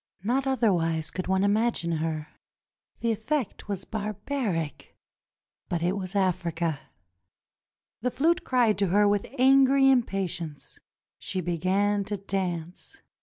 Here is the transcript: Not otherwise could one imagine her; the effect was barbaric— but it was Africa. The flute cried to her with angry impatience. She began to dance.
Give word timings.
Not 0.23 0.47
otherwise 0.47 1.11
could 1.11 1.27
one 1.27 1.43
imagine 1.43 1.91
her; 1.97 2.29
the 3.01 3.11
effect 3.11 3.67
was 3.67 3.85
barbaric— 3.85 4.95
but 5.69 5.83
it 5.83 5.95
was 5.95 6.15
Africa. 6.15 6.79
The 8.01 8.09
flute 8.09 8.43
cried 8.43 8.79
to 8.79 8.87
her 8.87 9.07
with 9.07 9.27
angry 9.37 9.87
impatience. 9.91 10.79
She 11.19 11.39
began 11.39 12.03
to 12.05 12.17
dance. 12.17 12.99